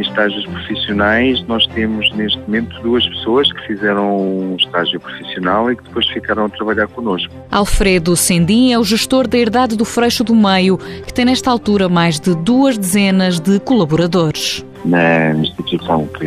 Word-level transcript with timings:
Em 0.00 0.02
estágios 0.02 0.46
profissionais, 0.46 1.46
nós 1.46 1.66
temos 1.66 2.10
neste 2.14 2.38
momento 2.38 2.80
duas 2.80 3.06
pessoas 3.06 3.52
que 3.52 3.66
fizeram 3.66 4.16
um 4.16 4.56
estágio 4.56 4.98
profissional 4.98 5.70
e 5.70 5.76
que 5.76 5.82
depois 5.84 6.06
ficaram 6.08 6.46
a 6.46 6.48
trabalhar 6.48 6.88
connosco. 6.88 7.30
Alfredo 7.50 8.16
Sendim 8.16 8.72
é 8.72 8.78
o 8.78 8.82
gestor 8.82 9.28
da 9.28 9.36
Herdade 9.36 9.76
do 9.76 9.84
Freixo 9.84 10.24
do 10.24 10.34
Meio, 10.34 10.78
que 10.78 11.12
tem 11.12 11.26
nesta 11.26 11.50
altura 11.50 11.86
mais 11.86 12.18
de 12.18 12.34
duas 12.34 12.78
dezenas 12.78 13.38
de 13.38 13.60
colaboradores. 13.60 14.64
Na 14.86 15.32
instituição 15.32 16.06
que, 16.06 16.26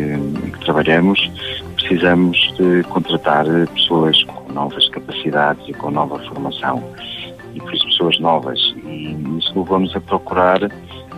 que 0.52 0.64
trabalhamos, 0.64 1.28
precisamos 1.74 2.54
de 2.56 2.84
contratar 2.84 3.44
pessoas 3.74 4.22
com 4.22 4.52
novas 4.52 4.88
capacidades 4.90 5.68
e 5.68 5.72
com 5.72 5.90
nova 5.90 6.20
formação. 6.28 6.80
E 7.52 7.60
por 7.60 7.74
isso 7.74 7.86
pessoas 7.86 8.20
novas. 8.20 8.60
E 8.86 9.16
isso 9.36 9.52
levamos 9.56 9.96
a 9.96 10.00
procurar 10.00 10.60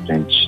diferentes 0.07 0.47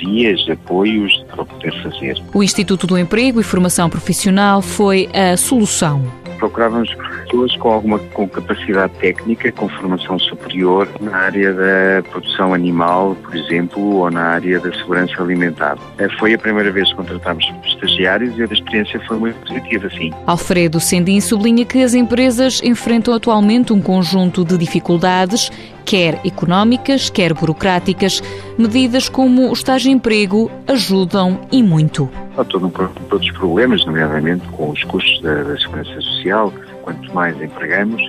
vias, 0.00 0.44
apoios 0.48 1.24
para 1.28 1.44
poder 1.44 1.72
fazer. 1.82 2.22
O 2.34 2.42
Instituto 2.42 2.86
do 2.86 2.98
Emprego 2.98 3.40
e 3.40 3.44
Formação 3.44 3.88
Profissional 3.88 4.62
foi 4.62 5.08
a 5.12 5.36
solução. 5.36 6.02
Procurávamos 6.38 6.92
pessoas 7.22 7.54
com 7.56 7.70
alguma 7.70 7.98
com 8.00 8.28
capacidade 8.28 8.92
técnica, 8.94 9.52
com 9.52 9.68
formação 9.68 10.18
superior 10.18 10.88
na 11.00 11.16
área 11.16 11.52
da 11.54 12.02
produção 12.10 12.52
animal, 12.52 13.16
por 13.22 13.36
exemplo, 13.36 13.98
ou 13.98 14.10
na 14.10 14.22
área 14.22 14.58
da 14.58 14.72
segurança 14.72 15.22
alimentar. 15.22 15.78
Eh, 15.98 16.08
foi 16.18 16.34
a 16.34 16.38
primeira 16.38 16.72
vez 16.72 16.88
que 16.88 16.96
contratámos 16.96 17.48
estagiários 17.64 18.36
e 18.36 18.42
a 18.42 18.46
experiência 18.46 19.00
foi 19.06 19.18
muito 19.18 19.36
positiva, 19.46 19.88
sim. 19.90 20.12
Alfredo 20.26 20.80
Sendim 20.80 21.20
sublinha 21.20 21.64
que 21.64 21.82
as 21.82 21.94
empresas 21.94 22.60
enfrentam 22.62 23.14
atualmente 23.14 23.72
um 23.72 23.80
conjunto 23.80 24.44
de 24.44 24.58
dificuldades 24.58 25.48
quer 25.84 26.20
económicas, 26.24 27.10
quer 27.10 27.34
burocráticas. 27.34 28.22
Medidas 28.58 29.08
como 29.08 29.50
o 29.50 29.52
estágio-emprego 29.52 30.50
ajudam 30.66 31.40
e 31.50 31.62
muito. 31.62 32.08
Há 32.36 32.44
todo 32.44 32.66
um, 32.66 32.70
todos 32.70 33.26
os 33.26 33.32
problemas, 33.32 33.84
nomeadamente 33.84 34.46
com 34.48 34.70
os 34.70 34.82
custos 34.84 35.20
da, 35.22 35.42
da 35.42 35.58
segurança 35.58 36.00
social. 36.00 36.52
Quanto 36.82 37.14
mais 37.14 37.40
empregamos, 37.40 38.02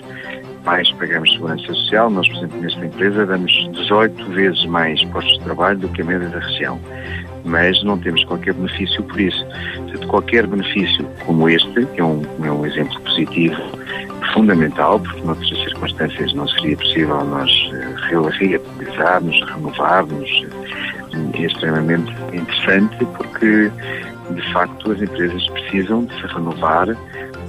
mais 0.65 0.91
pagamos 0.93 1.31
segurança 1.33 1.65
social. 1.65 2.09
Nós, 2.09 2.27
por 2.27 2.37
exemplo, 2.37 2.61
nesta 2.61 2.85
empresa 2.85 3.25
damos 3.25 3.51
18 3.73 4.25
vezes 4.31 4.65
mais 4.65 5.03
postos 5.05 5.37
de 5.37 5.43
trabalho 5.43 5.79
do 5.79 5.89
que 5.89 6.01
a 6.01 6.05
média 6.05 6.29
da 6.29 6.39
região. 6.39 6.79
Mas 7.45 7.83
não 7.83 7.97
temos 7.97 8.23
qualquer 8.23 8.53
benefício 8.53 9.03
por 9.03 9.19
isso. 9.19 9.45
Portanto, 9.75 10.07
qualquer 10.07 10.47
benefício 10.47 11.05
como 11.25 11.49
este, 11.49 11.85
que 11.87 11.99
é 11.99 12.03
um, 12.03 12.21
é 12.41 12.51
um 12.51 12.65
exemplo 12.65 12.99
positivo, 13.01 13.61
fundamental, 14.33 14.99
porque 14.99 15.21
noutras 15.21 15.49
circunstâncias 15.49 16.33
não 16.33 16.47
seria 16.47 16.77
possível 16.77 17.23
nós 17.25 17.51
eh, 17.73 17.95
reatualizarmos, 18.39 19.39
renovarmos. 19.49 20.45
É 21.33 21.41
extremamente 21.41 22.11
interessante 22.33 23.05
porque, 23.17 23.71
de 24.31 24.53
facto, 24.53 24.91
as 24.91 25.01
empresas 25.01 25.47
precisam 25.49 26.05
de 26.05 26.15
se 26.15 26.27
renovar 26.27 26.87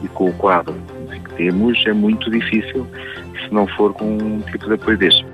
e 0.02 0.08
com 0.08 0.28
o 0.28 0.32
quadro 0.34 0.74
que 1.08 1.34
temos 1.36 1.82
é 1.86 1.92
muito 1.92 2.30
difícil 2.30 2.86
se 3.42 3.54
não 3.54 3.66
for 3.68 3.92
com 3.94 4.16
um 4.16 4.40
tipo 4.52 4.66
de 4.66 4.74
apoio 4.74 4.98
deste. 4.98 5.24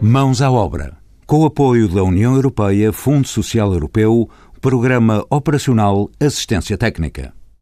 Mãos 0.00 0.40
à 0.40 0.50
obra. 0.50 0.96
Com 1.26 1.40
o 1.40 1.46
apoio 1.46 1.88
da 1.88 2.02
União 2.02 2.34
Europeia, 2.34 2.92
Fundo 2.92 3.28
Social 3.28 3.72
Europeu, 3.72 4.28
Programa 4.60 5.24
Operacional 5.30 6.08
Assistência 6.20 6.76
Técnica. 6.76 7.39